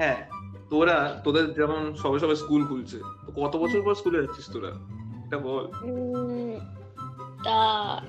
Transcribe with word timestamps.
হ্যাঁ। 0.00 0.20
তোরা 0.70 0.98
তোদের 1.24 1.44
যেমন 1.54 1.80
সবে 2.02 2.18
সবে 2.18 2.36
স্কুল 2.36 2.62
খুলছে 2.66 2.98
তো 3.26 3.30
কত 3.40 3.52
বছর 3.56 3.80
পর 3.84 3.92
স্কুলে 3.94 4.18
যাচ্ছিস 4.22 4.46
তোরা? 4.54 4.72
এটা 5.26 5.38
বল। 5.46 5.64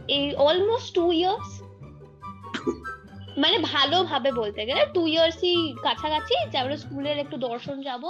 এই 0.08 0.26
অলমোস্ট 0.48 0.90
টু 0.96 1.06
ইয়ার্স 1.12 1.50
মানে 3.38 3.58
ভালোভাবে 3.74 4.30
বলতে 4.32 4.62
গেলে 4.66 4.82
টু 4.96 5.02
ইয়ার্সই 5.08 5.56
কাছাকাছি 5.84 6.34
স্কুলের 6.84 7.18
একটু 7.20 7.36
দর্শন 7.38 7.78
যাব। 7.82 8.04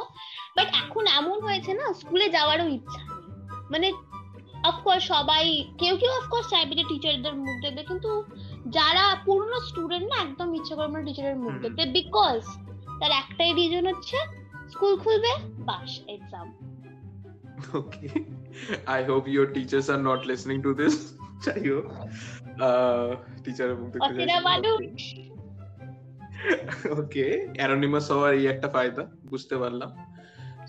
বাট 0.56 0.68
এখন 0.82 1.04
এমন 1.20 1.38
হয়েছে 1.42 1.72
না 1.74 1.86
স্কুলে 1.94 2.28
যাওয়ারও 2.30 2.68
ইচ্ছা 2.70 3.02
মানে 3.72 3.88
অফকোর্স 4.64 5.04
সবাই 5.14 5.46
কেউ 5.78 5.94
কেউ 5.98 6.12
অফকোর্স 6.12 6.48
চাইবে 6.50 6.74
যে 6.80 6.84
টিচারদের 6.84 7.34
মুখ 7.36 7.56
দেখবে 7.62 7.84
কিন্তু 7.84 8.12
যারা 8.78 9.04
পুরনো 9.26 9.58
স্টুডেন্ট 9.70 10.08
না 10.12 10.18
একদম 10.22 10.48
ইচ্ছে 10.54 10.74
করে 10.76 10.90
না 10.90 11.02
টিচারের 11.08 11.38
মুখ। 11.44 11.54
দেখতে 11.64 11.84
বিকজ 11.98 12.42
তার 13.02 13.12
একটাই 13.22 13.52
রিজন 13.60 13.86
হচ্ছে 13.92 14.18
স্কুল 14.74 14.94
খুলবে 15.04 15.34
বাস 15.70 15.92
exam 16.16 16.48
okay 17.80 18.08
I 18.94 19.00
hope 19.10 19.24
your 19.34 19.48
teachers 19.56 19.88
are 19.94 20.00
not 20.10 20.22
listening 20.30 20.58
to 20.66 20.72
this 20.82 20.96
যাই 21.46 21.62
হোক 21.72 21.88
টিচারের 23.44 23.76
মুখ 23.80 23.88
দেখতে 23.94 24.22
ওকে 27.00 27.26
অ্যানোনিমাস 27.58 28.06
হওয়ার 28.12 28.32
এই 28.40 28.46
একটা 28.54 28.68
ফায়দা 28.76 29.04
বুঝতে 29.32 29.56
পারলাম। 29.62 29.92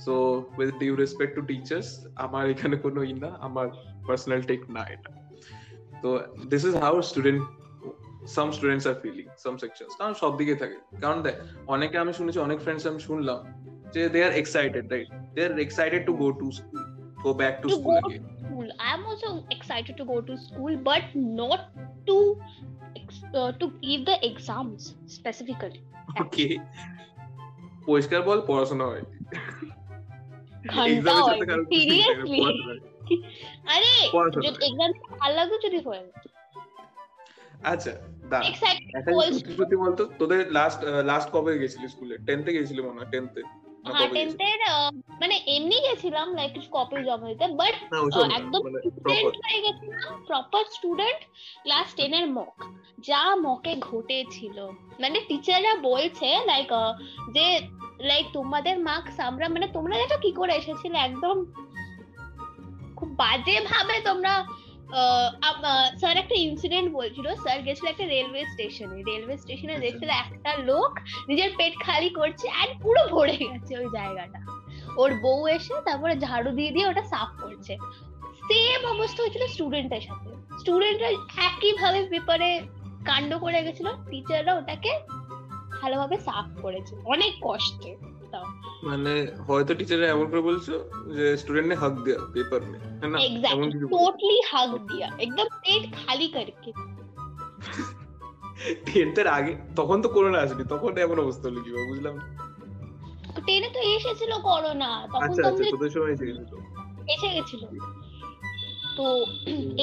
So 0.04 0.14
with 0.58 0.70
due 0.82 0.92
respect 1.02 1.32
to 1.38 1.42
teachers 1.50 1.88
আমার 2.24 2.44
এখানে 2.54 2.76
কোনো 2.84 3.00
ই 3.10 3.14
না 3.24 3.30
আমার 3.46 3.66
পার্সোনাল 4.06 4.40
টেক 4.50 4.60
না 4.76 4.82
এটা। 4.94 5.10
তো 6.02 6.08
this 6.50 6.62
is 6.68 6.74
how 6.84 6.94
student 7.10 7.42
Some 8.35 8.47
students 8.51 8.85
are 8.87 8.95
feeling 9.03 9.25
some 9.37 9.53
sections 9.57 9.93
কারণ 9.99 10.13
সব 10.21 10.31
দিকে 10.37 10.55
থাকে 10.55 10.77
কারণ 11.03 11.19
দেখ 11.23 11.35
অনেকে 11.67 11.95
আমি 11.97 12.13
শুনেছি 12.13 12.39
অনেক 12.39 12.59
ফ্রেন্ডস 12.59 12.83
আমি 12.87 12.99
শুনলাম 12.99 13.39
যে 13.93 14.01
they 14.09 14.19
are 14.23 14.33
excited 14.33 14.85
right 14.93 15.07
they 15.35 15.41
are 15.45 15.53
excited 15.59 16.01
to 16.05 16.13
go 16.13 16.27
to 16.39 16.47
school 16.51 16.81
go 17.23 17.29
back 17.33 17.55
to 17.61 17.67
To 17.67 17.75
school 17.77 17.95
go- 17.95 18.07
again 18.07 18.23
school. 18.41 18.67
I 18.79 18.89
am 18.91 19.01
also 19.05 19.29
excited 19.51 19.93
to 19.97 20.05
go 20.05 20.17
to 20.21 20.33
school, 20.39 20.73
but 20.81 21.03
not 21.39 21.61
to 22.07 22.15
ex- 22.95 23.27
uh, 23.33 23.51
to 23.53 23.65
give 23.81 24.01
the 24.09 24.17
exams 24.29 24.81
specifically. 25.17 25.81
Okay 26.23 26.45
পরিষ্কার 27.87 28.19
বল 28.27 28.39
পড়াশোনা 28.49 28.85
হয় 28.91 29.03
ঘন্টা 30.69 31.11
এক্সামের 31.11 31.23
হয় 31.23 31.29
সাথে 31.31 31.45
কারো 31.51 31.63
কিছু 31.63 31.71
নেই, 31.71 31.81
সিরিয়াসলি 31.83 32.39
পড়াশোনা 32.39 32.65
হয়। 32.69 32.81
আরে 33.73 33.91
পড়াশোনা 34.15 34.43
যদি 34.47 34.57
এক্সাম 34.69 34.91
ভালো 35.21 35.33
লাগবে 35.39 35.57
যদি 35.65 35.79
হয় 35.87 36.03
আচ্ছা 37.64 37.90
দাঁড়া 38.28 38.48
একটা 38.98 39.12
সত্যি 39.12 39.54
সত্যি 39.56 39.76
বলতো 39.76 40.08
তোদের 40.18 40.52
লাস্ট 40.52 40.84
লাস্ট 40.84 41.30
কবে 41.32 41.58
গেছিলি 41.58 41.88
স্কুলে 41.88 42.18
টেন্থে 42.18 42.52
গেছিলি 42.52 42.82
মনে 42.82 43.00
হয় 43.00 43.10
টেন্থে 43.10 43.42
মানে 45.20 45.40
এমনি 45.46 45.76
গেছিলাম 45.80 46.34
লাইক 46.34 46.52
কপি 46.70 47.04
জমা 47.04 47.28
দিতে 47.28 47.46
বাট 47.48 47.74
একদম 48.32 48.62
স্টুডেন্ট 48.78 49.36
হয়ে 49.44 49.60
গেছিলাম 49.60 50.22
প্রপার 50.26 50.64
স্টুডেন্ট 50.70 51.20
ক্লাস 51.62 51.94
টেন 51.94 52.14
এর 52.14 52.26
মক 52.30 52.64
যা 53.00 53.36
মকে 53.36 53.76
ঘটেছিল। 53.80 54.66
মানে 55.00 55.20
টিচাররা 55.28 55.74
বলছে 55.74 56.40
লাইক 56.46 56.70
যে 57.34 57.60
লাইক 58.00 58.26
তোমাদের 58.32 58.78
মার্কস 58.78 59.20
আমরা 59.20 59.48
মানে 59.48 59.66
তোমরা 59.66 59.96
দেখো 59.96 60.18
কি 60.20 60.32
করে 60.32 60.52
এসেছিলে 60.56 60.98
একদম 60.98 61.44
খুব 62.96 63.08
বাজে 63.08 63.60
ভাবে 63.60 64.00
তোমরা 64.04 64.44
স্যার 66.12 66.24
একটা 66.24 66.34
ইনসিডেন্ট 66.34 66.92
বলছিল 66.92 67.34
স্যার 67.34 67.62
গেছিল 67.62 67.86
একটা 67.86 68.06
রেলওয়ে 68.06 68.44
স্টেশনে 68.46 69.02
রেলওয়ে 69.02 69.36
স্টেশনে 69.36 69.72
আচ্ছা। 69.72 69.86
দেখছিল 69.86 70.08
একটা 70.08 70.56
লোক 70.56 70.98
নিজের 71.28 71.50
পেট 71.56 71.74
খালি 71.80 72.10
করছে 72.10 72.48
আর 72.48 72.68
পুরো 72.82 73.08
ভরে 73.08 73.36
গেছে 73.36 73.78
ওই 73.78 73.88
জায়গাটা। 73.92 74.40
ওর 74.96 75.14
বউ 75.14 75.46
এসে 75.46 75.74
তারপরে 75.84 76.16
ঝাড়ু 76.20 76.50
দিয়ে 76.52 76.70
দিয়ে 76.70 76.86
ওটা 76.86 77.02
সাফ 77.02 77.42
করছে। 77.42 77.76
সেম 78.48 78.86
অবস্থা 78.86 79.22
হয়েছিল 79.22 79.46
স্টুডেন্টের 79.46 80.00
সাথে। 80.00 80.58
স্টুডেন্টরা 80.58 81.08
একই 81.46 81.72
ভাবে 81.72 82.06
পেপারে 82.06 82.60
কাণ্ড 83.04 83.38
করে 83.38 83.62
গেছিল। 83.62 83.86
টিচাররা 84.10 84.54
ওটাকে 84.54 85.00
ভালোভাবে 85.80 86.16
সাফ 86.16 86.62
করেছে। 86.62 86.96
অনেক 87.04 87.32
কষ্টে। 87.42 87.96
তাও 88.30 88.44
মানে 88.87 89.13
হয়তো 89.47 89.71
টিচাররা 89.73 90.07
এমন 90.09 90.25
করে 90.31 90.41
বলছো 90.41 90.73
যে 91.15 91.25
স্টুডেন্ট 91.37 91.67
ने 91.67 91.75
हक 91.75 91.93
दिया 91.99 92.17
पेपर 92.33 92.59
में 92.69 92.79
है 93.01 93.07
ना 93.07 93.17
এমন 93.17 93.25
এক্স্যাক্টলি 93.27 93.67
কিছু 93.73 93.87
টোটলি 93.95 94.37
হাগ 94.51 94.69
দিয়া 94.89 95.07
একদম 95.25 95.47
পেট 95.63 95.83
খালি 95.99 96.27
করকে 96.35 96.69
টেন্থের 98.87 99.27
আগে 99.37 99.53
তখন 99.79 99.97
তো 100.03 100.07
করোনা 100.15 100.37
আসেনি 100.43 100.63
তখন 100.73 100.91
এমন 101.05 101.17
অবস্থা 101.25 101.45
হলো 101.47 101.59
কিভাবে 101.65 101.87
বুঝলাম 101.91 102.13
না। 102.17 102.25
টেনে 103.47 103.69
তো 103.75 103.79
এসেছিল 103.95 104.31
করোনা 104.47 104.89
তখন 105.05 105.23
আচ্ছা 105.25 105.41
তো 105.43 105.47
আচ্ছা 105.49 105.49
আমাদের 105.49 105.73
তোদের 105.73 105.91
সময় 105.95 106.11
এসে 106.15 106.25
গেছিল 106.29 106.55
এসে 107.13 107.27
গেছিল 107.35 107.61
তো 108.97 109.05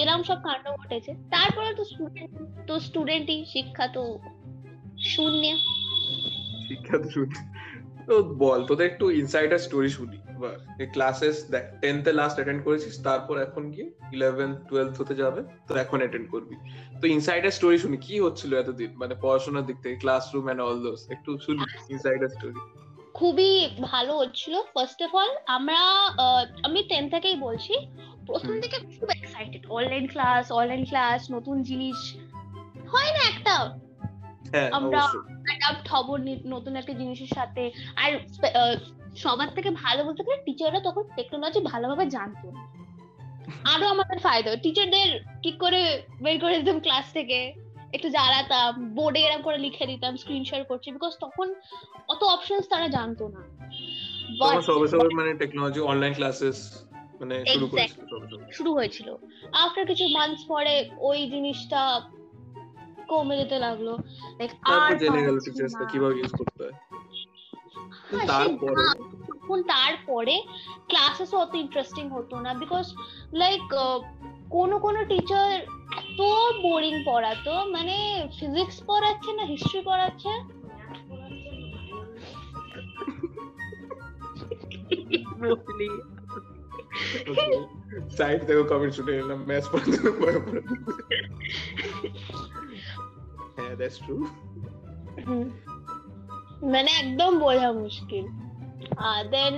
এরম 0.00 0.20
সব 0.28 0.38
কাণ্ড 0.47 0.64
ঘটেছে 0.78 1.12
তারপরে 1.34 1.70
তো 1.78 1.82
স্টুডেন্ট 1.84 2.32
তো 2.69 2.75
স্টুডেন্টই 2.86 3.38
শিক্ষা 3.54 3.86
তো 3.97 4.02
শূন্য 5.12 5.42
শিক্ষা 6.69 6.97
তো 7.02 7.08
শুনি 7.14 7.36
তো 8.09 8.15
বল 8.43 8.59
তোদের 8.69 8.85
একটু 8.91 9.05
ইনসাইডার 9.21 9.59
স্টোরি 9.65 9.89
শুনি। 9.97 10.17
এবার 10.35 10.53
ক্লাসেস 10.95 11.35
টেন্থে 11.81 12.11
লাস্ট 12.19 12.35
অ্যাটেন্ড 12.37 12.61
করেছিস 12.67 12.93
তারপর 13.07 13.35
এখন 13.47 13.63
গিয়ে 13.73 13.87
ইলেভেন 14.15 14.49
টুয়েলথ 14.69 14.93
হতে 15.01 15.13
যাবে 15.21 15.41
তো 15.67 15.71
এখন 15.83 15.97
অ্যাটেন্ড 16.03 16.27
করবি। 16.33 16.55
তো 17.01 17.05
ইনসাইডার 17.15 17.51
স্টোরি 17.57 17.77
শুনি 17.83 17.97
কি 18.05 18.15
হচ্ছিল 18.25 18.51
এতদিন? 18.61 18.89
মানে 19.01 19.13
পড়াশোনার 19.23 19.65
দিক 19.69 19.77
থেকে 19.83 19.95
ক্লাসরুম 20.03 20.45
এন্ড 20.51 20.61
অল 20.67 20.77
দোস 20.85 21.01
একটু 21.15 21.29
শুনি 21.45 21.63
ইনসাইডার 21.93 22.29
স্টোরি 22.35 22.59
খুবই 23.19 23.51
ভালো 23.91 24.13
হচ্ছিল 24.21 24.53
ফার্স্ট 24.73 24.99
অফ 25.05 25.11
অল 25.21 25.31
আমরা 25.57 25.81
আমি 26.67 26.79
টেন 26.89 27.03
থেকেই 27.09 27.37
বলছি 27.45 27.73
প্রথম 28.27 28.53
থেকে 28.63 28.77
খুব 28.97 29.09
excited 29.17 29.63
online 29.77 30.05
class 30.13 30.43
online 30.51 30.83
class 30.85 31.19
নতুন 31.31 31.57
জিনিস 31.63 31.99
হয় 32.93 33.11
না 33.15 33.21
একটা 33.33 33.55
আমরা- 34.71 35.01
অবশ্যই। 35.01 35.35
অ্যাডাপ্ট 35.35 35.89
হব 35.89 36.15
নতুন 36.45 36.75
একটা 36.75 36.93
জিনিসের 36.93 37.27
সাথে। 37.27 37.71
আর 37.95 38.19
সবার 39.17 39.49
থেকে 39.49 39.69
ভালো 39.69 40.03
বলতে 40.03 40.23
গেলে 40.23 40.43
টিচাররা 40.45 40.79
তখন 40.79 41.03
টেকনোলজি 41.15 41.59
ভালোভাবে 41.59 42.05
জানতো। 42.05 42.51
আরও 43.63 43.88
আমাদের 43.88 44.19
ফায়দা 44.19 44.55
টিচারদের 44.55 45.23
ঠিক 45.43 45.59
করে 45.59 46.01
বের 46.21 46.39
করে 46.39 46.59
দিতাম 46.59 46.79
ক্লাস 46.79 47.13
থেকে 47.13 47.53
একটু 47.93 48.09
জ্বালাতাম 48.09 48.95
বোর্ডে 48.95 49.19
এরকম 49.19 49.41
করে 49.41 49.57
লিখে 49.57 49.85
দিতাম 49.85 50.15
স্ক্রিনশট 50.15 50.67
করছি 50.67 50.91
বিকজ 50.91 51.13
তখন 51.21 51.53
অত 52.07 52.23
অপশনস 52.23 52.69
তারা 52.69 52.88
জানতো 52.88 53.27
না। 53.27 53.69
তখন 54.39 54.61
সবে 54.61 54.88
সবে 54.88 55.15
মানে 55.15 55.33
টেকনোলজি 55.33 55.79
অনলাইন 55.79 56.13
ক্লাসেস 56.13 56.85
মানে 57.19 57.45
শুরু 58.51 58.73
হয়েছিল। 58.73 59.15
আফটার 59.53 59.85
কিছু 59.85 60.07
মান্থস 60.07 60.45
পরে 60.47 60.89
ওই 60.97 61.29
জিনিসটা 61.29 62.01
কমে 63.11 63.35
যেতে 63.41 63.57
লাগল। 63.65 63.87
লাইক 64.39 64.51
আর 64.75 64.91
জেনে 65.01 65.21
গেল 65.27 65.37
টিচার্সটা 65.45 65.85
কীভাবে 65.91 66.15
ইউজ 66.19 66.31
করতে 66.39 66.59
হয়? 66.65 66.75
তারপরে? 68.31 68.83
তখন 69.29 69.59
তারপরে 69.73 70.35
ক্লাসেস 70.89 71.31
অত 71.41 71.53
ইন্টারেস্টিং 71.63 72.05
হতো 72.15 72.35
না 72.45 72.51
বিকজ 72.61 72.85
লাইক 73.41 73.61
কোনো 74.55 74.75
কোনো 74.85 74.99
টিচার 75.11 75.49
এত 75.99 76.19
বোরিং 76.65 76.95
পড়াতো 77.09 77.53
মানে 77.75 77.95
ফিজিক্স 78.37 78.77
পড়াচ্ছে 78.89 79.31
না 79.37 79.43
হিস্ট্রি 79.51 79.81
পড়াচ্ছে? 79.89 80.31
বলি 85.41 85.87
সাইড 88.17 88.39
থেকে 88.47 88.61
কমেন্ট 88.71 88.93
শুনে 88.97 89.13
এলাম 89.21 89.39
ম্যাচ 89.49 89.65
পড়তে 89.71 89.97
ট্রু 93.97 94.16
হুম। 95.28 95.45
মানে 96.73 96.91
একদম 97.01 97.31
বোঝা 97.40 97.69
মুশকিল। 97.73 98.25
দেন 99.31 99.56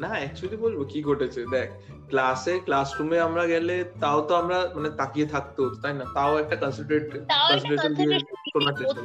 না 0.00 0.08
অ্যাকচুয়ালি 0.14 0.56
বলব 0.56 0.78
কি 0.84 0.98
ঘটেছে 1.02 1.40
দেখ 1.50 1.68
ক্লাসে 2.08 2.54
ক্লাসরুমে 2.58 3.18
আমরা 3.20 3.44
গেলে 3.46 3.84
তাও 4.00 4.18
তো 4.20 4.32
আমরা 4.34 4.58
মানে 4.74 4.90
তাকিয়ে 4.90 5.26
থাকতে 5.26 5.62
তাই 5.82 5.94
না? 5.94 6.04
তাও 6.14 6.32
একটা 6.38 6.56
কনসেন্ট্রেট 6.56 7.04
Concentration 7.42 7.92
দিয়ে 7.96 8.08
concentration 8.10 8.52
শোনার 8.52 8.74
চেষ্টা 8.74 9.00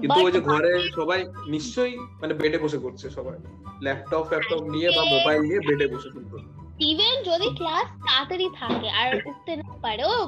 কিন্তু 0.00 0.18
ওই 0.20 0.32
যে 0.32 0.40
ঘরে 0.42 0.72
সবাই 0.94 1.20
নিশ্চয়ই 1.46 1.94
মানে 2.20 2.34
বেডে 2.34 2.58
বসে 2.58 2.78
করছে 2.78 3.06
সবাই। 3.10 3.36
ল্যাপটপ 3.82 4.22
ফ্যাপটপ 4.22 4.60
নিয়ে 4.74 4.88
বা 4.96 5.02
মোবাইল 5.14 5.40
নিয়ে 5.42 5.60
বেডে 5.68 5.86
বসে 5.86 6.08
কিন্তু 6.10 6.36
ইভেন 6.84 7.14
যদি 7.24 7.48
ক্লাস 7.56 7.86
তাড়াতাড়ি 8.06 8.46
থাকে 8.54 8.88
আর 9.00 9.08
উঠতে 9.26 9.52
না 9.56 9.68
পারে 9.82 10.04
ও 10.06 10.18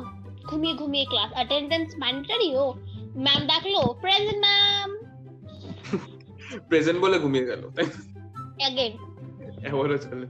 ঘুমিয়ে 0.49 0.75
ঘুমিয়ে 0.75 1.07
ক্লাস 1.07 1.31
অ্যাটেন্ডেন্স 1.33 1.89
ম্যান্ডেটরি 1.99 2.51
ও। 2.57 2.67
ম্যাম 3.17 3.41
ডাকলো 3.47 3.81
প্রেজেন্ট 4.01 4.41
ম্যাম 4.41 4.89
প্রেজেন্ট 6.69 6.99
বলে 7.01 7.17
ঘুমিয়ে 7.19 7.47
গেল 7.47 7.63
অ্যাগেন 8.61 8.93
এমনও 9.67 9.99
চলে 9.99 10.27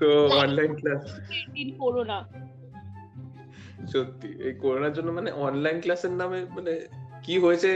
তো 0.00 0.06
অনলাইন 0.42 0.72
ক্লাস 0.74 1.02
দিন 1.54 1.68
করোনা 1.78 2.18
সত্যি 3.92 4.28
এই 4.38 4.54
করোনার 4.54 4.92
জন্য 4.92 5.08
মানে 5.12 5.30
অনলাইন 5.46 5.78
ক্লাসের 5.80 6.10
নামে 6.10 6.38
মানে 6.56 6.72
কি 7.22 7.34
হয়েছে 7.38 7.70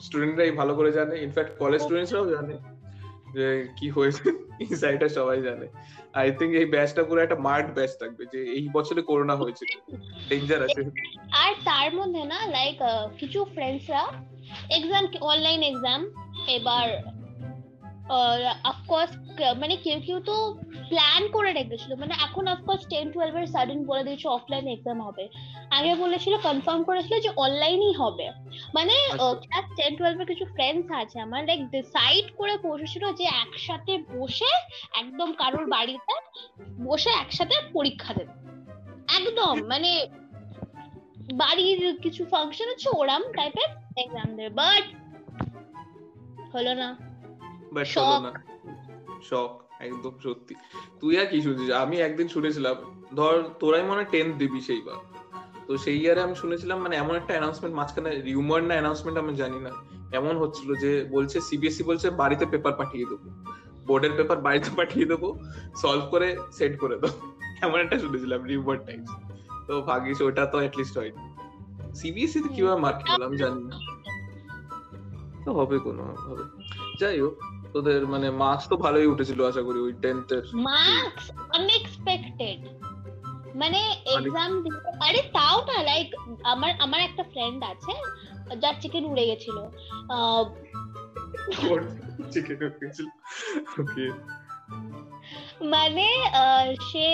স্টুডেন্টরাই 0.00 0.50
ভালো 0.50 0.72
করে 0.74 0.90
জানে। 0.92 1.14
ইনফ্যাক্ট 1.18 1.52
কলেজ 1.58 1.80
স্টুডেন্টরাও 1.82 2.26
জানে 2.26 2.54
যে 3.34 3.46
কি 3.76 3.86
হয়েছে। 3.90 4.24
ইনসাইডটা 4.64 5.08
সবাই 5.18 5.38
জানে। 5.42 5.66
আই 6.20 6.26
থিঙ্ক 6.38 6.52
এই 6.60 6.68
ব্যাচটা 6.74 7.02
পুরো 7.08 7.20
একটা 7.22 7.38
মার্ক 7.46 7.66
ব্যাচ 7.76 7.92
থাকবে, 8.00 8.22
যে 8.32 8.40
এই 8.58 8.64
বছরে 8.76 9.00
করোনা 9.10 9.34
হয়েছিল। 9.36 9.70
ডেঞ্জার 10.28 10.60
আছে। 10.66 10.80
আর 11.42 11.52
তার 11.68 11.88
মধ্যে 11.98 12.22
না 12.32 12.38
লাইক 12.56 12.78
কিছু 13.20 13.38
ফ্রেন্ডসরা 13.54 14.04
এক্সাম 14.76 15.04
অনলাইন 15.32 15.60
এক্সাম 15.62 16.00
এবার 16.56 16.86
অফকোর্স 18.92 19.12
মানে 19.62 19.74
কেউ 19.84 19.98
কেউ 20.06 20.18
তো 20.30 20.36
প্ল্যান 20.90 21.22
করে 21.32 21.50
রেখেছিল। 21.52 21.92
মানে 22.02 22.14
এখন 22.26 22.44
অফকোর্স 22.54 22.82
টেন 22.92 23.06
টুয়েলভ 23.12 23.34
এর 23.36 23.46
সাডেন 23.54 23.80
বলে 23.90 24.02
দিয়েছে 24.06 24.26
অফলাইন 24.28 24.66
এক্সাম 24.68 24.98
হবে। 25.06 25.24
আগে 25.76 25.92
বলেছিল 26.04 26.34
কনফার্ম 26.48 26.80
করেছিল 26.88 27.14
যে 27.20 27.30
অনলাইনই 27.44 27.94
হবে। 28.00 28.26
মানে 28.76 28.94
ক্লাস 29.42 29.66
টেন 29.78 29.92
টুয়েলভ 29.98 30.18
এর 30.20 30.28
কিছু 30.32 30.44
ফ্রেন্ডস 30.54 30.88
আছে 31.02 31.16
আমার 31.26 31.40
লাইক 31.48 31.60
ডিসাইড 31.76 32.26
করে 32.38 32.54
বসেছিল 32.68 33.04
যে 33.18 33.24
একসাথে 33.44 33.92
বসে 34.16 34.50
একদম 35.00 35.28
কারোর 35.40 35.66
বাড়িতে 35.74 36.14
বসে 36.88 37.10
একসাথে 37.22 37.56
পরীক্ষা 37.76 38.12
দেবে। 38.18 38.32
একদম 39.18 39.54
মানে 39.72 39.90
বাড়ির 41.42 41.80
কিছু 42.04 42.22
ফাংশন 42.32 42.68
আছে 42.74 42.88
ওরাম 43.00 43.22
টাইপের 43.36 43.70
এক্সাম 44.02 44.28
দেবে। 44.36 44.52
বাট 44.60 44.84
হলো 46.54 46.72
না। 46.82 46.88
বাট 47.74 47.86
হলো 47.98 48.18
না। 48.26 48.32
শখ, 49.30 49.62
একদম 49.80 50.12
সত্যি। 50.22 50.54
তুই 51.00 51.18
আর 51.18 51.26
কি 51.26 51.42
শুনছিস? 51.42 51.70
আমি 51.70 51.96
একদিন 51.96 52.28
শুনেছিলাম, 52.28 52.76
ধর 53.16 53.42
তোরাই 53.60 53.82
মনে 53.82 54.04
টেন্থ 54.04 54.36
দিবি 54.36 54.60
সেইবার। 54.60 54.94
তো 55.66 55.78
সেই 55.78 55.98
ইয়ারে 56.00 56.20
আমি 56.22 56.34
শুনেছিলাম 56.34 56.82
মানে 56.82 56.96
এমন 56.96 57.14
একটা 57.16 57.32
অ্যানাউন্সমেন্ট 57.32 57.76
মাঝখানে 57.76 58.10
রিউমার 58.20 58.62
না 58.62 58.74
অ্যানাউন্সমেন্ট 58.74 59.18
আমি 59.18 59.34
জানি 59.36 59.60
না। 59.60 59.70
এমন 60.12 60.38
হচ্ছিল 60.38 60.74
যে 60.74 61.04
বলছে 61.10 61.40
সিবিএসসি 61.40 61.82
বলছে, 61.82 62.10
বাড়িতে 62.10 62.46
পেপার 62.46 62.72
পাঠিয়ে 62.72 63.04
দেবো। 63.04 63.30
বোর্ডের 63.86 64.10
পেপার 64.16 64.38
বাড়িতে 64.40 64.70
পাঠিয়ে 64.78 65.06
দেবো 65.06 65.38
সলভ 65.76 66.10
করে 66.10 66.36
সেট 66.52 66.78
করে 66.78 66.96
দাও 66.98 67.10
এমন 67.62 67.80
একটা 67.80 67.98
শুনেছিলাম 67.98 68.44
রিউমার 68.44 68.78
টাইপস 68.86 69.10
তো 69.66 69.82
ভাগিস 69.82 70.22
ওটা 70.22 70.46
তো 70.46 70.58
অ্যাটলিস্ট 70.58 70.98
হয়নি। 70.98 71.22
সিবিএসসি 71.94 72.40
তে 72.40 72.48
কীভাবে 72.48 72.80
মার্ক 72.80 72.98
পেলাম 72.98 73.22
আমি 73.22 73.36
জানি 73.36 73.64
না। 73.64 73.76
তো 75.44 75.52
হবে 75.52 75.78
কোনো, 75.78 76.02
হবে। 76.02 76.44
যাই 76.98 77.20
হোক। 77.20 77.51
তোদের 77.74 78.00
মানে 78.12 78.28
মার্কস 78.42 78.64
তো 78.70 78.76
ভালোই 78.84 79.10
উঠেছিল 79.12 79.38
আশা 79.50 79.62
করি 79.68 79.78
ওই 79.86 79.92
টেন্থ 80.02 80.28
এর। 80.36 80.44
মার্কস 80.68 81.26
আনএক্সপেক্টেড 81.58 82.60
মানে 83.60 83.80
এক্সাম 84.14 84.50
আরে 85.06 85.20
তাও 85.36 85.56
না 85.70 85.76
লাইক 85.90 86.08
আমার 86.52 86.70
আমার 86.84 87.00
একটা 87.08 87.22
ফ্রেন্ড 87.32 87.60
আছে 87.72 87.92
যার 88.62 88.76
চিকেন 88.82 89.04
উড়ে 89.10 89.24
গেছিল। 89.30 89.56
চিকেন 92.32 92.58
উঠেছিল 92.68 93.06
ওকে 93.82 94.06
মানে 95.74 96.06
সে 96.88 97.06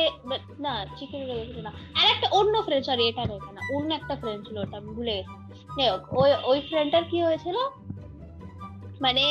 না 0.64 0.74
চিকেন 0.98 1.20
উড়ে 1.24 1.36
গেছিল 1.40 1.58
না। 1.68 1.72
আর 1.98 2.06
একটা 2.14 2.26
অন্য 2.38 2.54
ফ্রেন্ড 2.66 2.84
সরি 2.88 3.04
এটা 3.10 3.22
না 3.28 3.34
এটা 3.38 3.52
না 3.56 3.62
অন্য 3.76 3.90
একটা 4.00 4.14
ফ্রেন্ড 4.22 4.40
ছিল 4.46 4.56
ওটা 4.64 4.76
আমি 4.80 4.90
ভুলে 4.98 5.14
গেছি। 5.18 5.34
যাই 5.76 5.88
হোক 5.92 6.02
ওই 6.20 6.30
ওই 6.50 6.58
ফ্রেন্ডটার 6.68 7.04
কি 7.10 7.18
হয়েছিল? 7.26 7.58
মানে 9.04 9.24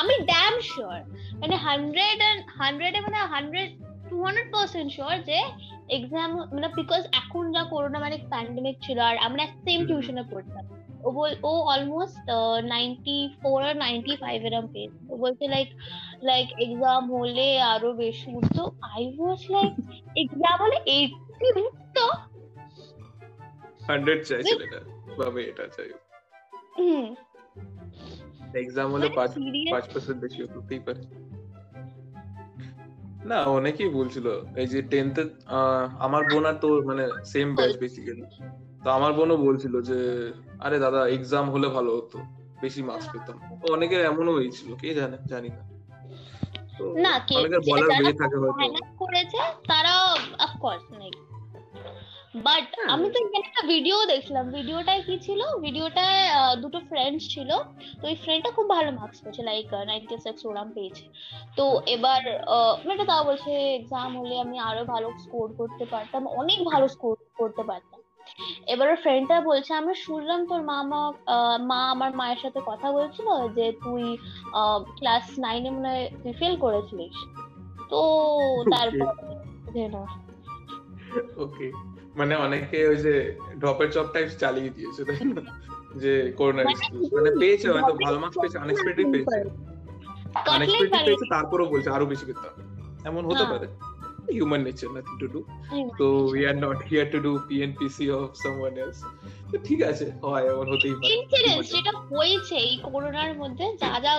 আমি 0.00 0.14
ড্যাম 0.30 0.54
শিওর 0.70 0.98
মানে 1.40 1.54
হান্ড্রেড 1.66 2.18
হান্ড্রেডে 2.60 2.98
মানে 3.06 3.18
hundred 3.34 3.70
to 4.08 4.16
hundred 4.24 4.48
percent 4.54 4.88
sure 4.96 5.14
যে 5.30 5.38
এক্সাম 5.96 6.30
মানে 6.54 6.68
বিকজ 6.78 7.02
এখন 7.20 7.44
যা 7.54 7.62
করোনা 7.72 7.98
মানে 8.04 8.16
প্যান্ডেমিক 8.32 8.76
ছিল 8.84 8.98
আর 9.10 9.16
আমরা 9.26 9.44
সেম 9.64 9.80
টিউশনে 9.88 10.24
পড়তাম। 10.32 10.64
ও 11.06 11.08
বল 11.16 11.32
ও 11.50 11.52
অলমোস্ট 11.72 12.26
নাইনটি 12.74 13.16
ফোর 13.40 13.58
আর 13.68 13.74
নাইনটি 13.84 14.12
ফাইভ 14.22 14.38
এরম 14.48 14.66
পেয়েছে 14.74 15.00
ও 15.12 15.14
বলছে 15.22 15.44
লাইক 15.54 15.68
লাইক 16.28 16.48
এক্সাম 16.64 17.02
হলে 17.14 17.48
আরও 17.72 17.90
বেশি। 18.02 18.28
উঠতো 18.38 18.62
আই 18.94 19.02
ওয়াজ 19.18 19.40
লাইক 19.54 19.72
এক্সাম 20.22 20.56
হলে 20.64 20.78
এইটটি 20.96 21.46
উঠতো 21.64 22.04
হান্ড্রেড 23.88 24.20
চাইছিল 24.28 24.60
এটা 24.66 24.80
ভাবে 25.20 25.40
এটা 25.50 25.64
চাই। 25.76 25.90
হুম, 26.78 27.06
এক্সাম 28.54 28.88
হলে 28.94 29.06
পাঁচ 29.16 29.30
serious? 29.36 29.70
পাঁচ 29.72 29.84
পার্সেন্ট 29.92 30.18
বেশি 30.24 30.38
হতেই 30.44 30.82
পারে 30.86 31.02
না 33.24 33.38
অনেকেই 33.58 33.90
বলছিল 33.90 34.26
এই 34.56 34.66
যে 34.66 34.80
টেন্থে 34.90 35.22
আমার 35.98 36.22
বোন 36.30 36.44
আর 36.50 36.56
তো 36.62 36.68
মানে 36.84 37.04
সেম 37.24 37.48
ব্যাচ 37.56 37.72
বেসিক্যালি 37.82 38.24
তো 38.84 38.88
আমার 38.90 39.12
বোনও 39.12 39.36
বলছিল 39.46 39.74
যে 39.80 39.98
আরে 40.60 40.76
দাদা 40.84 41.00
এক্সাম 41.08 41.44
হলে 41.50 41.68
ভালো 41.76 41.90
হতো 41.98 42.18
বেশি 42.62 42.80
মার্কস 42.82 43.06
পেতাম 43.12 43.36
তো 43.60 43.66
অনেকের 43.76 44.00
এমনও 44.10 44.32
হয়েছিল 44.32 44.68
কে 44.80 44.88
জানে 44.94 45.16
জানি 45.32 45.48
না 45.48 45.62
তো 46.78 46.84
না 47.04 47.14
কে 47.28 47.34
অনেকের 47.38 47.62
বলার 47.68 47.88
থাকে 48.22 48.36
হয়তো 48.42 48.64
করেছে 49.02 49.40
তারা 49.70 49.92
অফকোর্স 50.46 50.84
বাট 52.46 52.66
হ্যাঁ। 52.76 52.88
আমি 52.94 53.06
তো 53.12 53.16
এখানে 53.22 53.44
একটা 53.48 53.62
ভিডিও 53.72 53.98
দেখলাম। 54.14 54.44
ভিডিওটায় 54.56 55.02
কি 55.06 55.14
ছিল? 55.26 55.40
ভিডিওটায় 55.64 56.20
দুটো 56.62 56.78
ফ্রেন্ডস 56.90 57.22
ছিল। 57.34 57.50
তো 58.00 58.04
ওই 58.10 58.16
ফ্রেন্ডটা 58.22 58.50
খুব 58.56 58.66
ভালো 58.76 58.90
মার্কস 58.98 59.18
পেয়েছে 59.22 59.42
লাইক 59.48 59.66
নাইনটি 59.90 60.14
সিক্স 60.24 60.40
ওরাম 60.48 60.68
পেয়েছে। 60.76 61.04
তো 61.58 61.64
এবার 61.94 62.22
মেয়েটা 62.86 63.04
তাও 63.10 63.22
বলছে 63.28 63.50
এক্সাম 63.78 64.10
হলে 64.20 64.34
আমি 64.44 64.56
আরও 64.68 64.82
ভালো 64.94 65.08
স্কোর 65.24 65.46
করতে 65.60 65.84
পারতাম 65.92 66.22
অনেক 66.40 66.58
ভালো 66.72 66.86
স্কোর 66.94 67.14
করতে 67.40 67.62
পারতাম। 67.70 68.00
এবার 68.72 68.88
ফ্রেন্ডটা 69.02 69.36
বলছে 69.50 69.70
আমি 69.80 69.92
শুনলাম 70.06 70.40
তোর 70.50 70.60
মা 70.70 70.78
মা 71.70 71.80
আমার 71.94 72.10
মায়ের 72.20 72.40
সাথে 72.44 72.60
কথা 72.70 72.88
বলছিল 72.96 73.28
যে 73.56 73.66
তুই 73.84 74.04
ক্লাস 74.98 75.26
নাইনে 75.44 75.70
মনে 75.76 75.88
হয় 75.92 76.06
তুই 76.22 76.32
ফেল 76.40 76.54
করেছিলিস। 76.64 77.16
তো 77.90 78.00
তারপর 78.72 79.12
ওকে 81.44 81.66
মানে 82.18 82.34
অনেকে 82.36 82.78
ওই 82.90 82.98
যে 83.04 83.14
ড্রপের 83.60 83.88
চপ 83.94 84.06
টাইপ 84.14 84.28
চালিয়ে 84.42 84.70
দিয়েছে 84.70 85.00
তাই 85.04 85.20
না? 85.30 85.42
যে 86.02 86.12
করোনা 86.38 86.62
মানে 86.62 86.74
মানে 87.16 87.30
পেয়েছে 87.40 87.66
হয়তো 87.74 87.92
ভালো 88.04 88.16
মার্কস 88.22 88.36
পেয়েছে 88.42 88.58
আনএক্সপেক্টেড 88.58 89.06
পেয়েছে। 89.14 89.38
আনএক্সপেক্টেড 90.54 91.02
পেয়েছে 91.06 91.26
তারপরও 91.34 91.66
বলছে 91.72 91.88
আরও 91.90 92.06
বেশি 92.06 92.24
পেতাম 92.26 92.52
এমন 93.04 93.22
হতে 93.24 93.36
হ্যাঁ। 93.38 93.50
পারে। 93.52 93.68
Human 94.32 94.62
nature 94.66 94.90
nothing 94.94 95.14
to 95.20 95.26
do. 95.34 95.40
তো 95.98 96.06
we 96.32 96.40
are 96.50 96.56
not 96.64 96.78
here 96.88 97.06
to 97.12 97.18
do 97.26 97.30
PNPC 97.48 98.06
of 98.18 98.28
someone 98.42 98.74
else 98.82 98.98
তো 99.50 99.56
ঠিক 99.66 99.80
আছে 99.82 100.06
হয় 100.22 100.44
এমন 100.52 100.66
হতেই 100.72 100.94
পারে। 100.94 101.08
ইনসিডেন্স 101.14 101.64
যেটা 101.74 101.92
হয়েছে 102.10 102.54
এই 102.66 102.74
করোনার 102.86 103.32
মধ্যে 103.38 103.66
যা 103.82 103.92
যা 104.04 104.14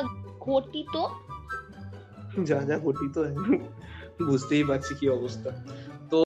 ঘটিত। 0.46 0.96
যা 2.50 2.58
যা 2.70 2.76
ঘটিত 2.86 3.16
বুঝতেই 4.28 4.64
পারছি 4.64 4.92
কি 5.00 5.06
অবস্থা। 5.10 5.50